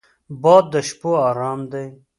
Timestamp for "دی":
1.71-1.87